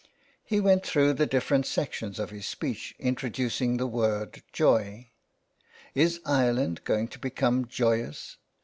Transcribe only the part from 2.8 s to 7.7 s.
introducing the word joy: Is Ireland going to become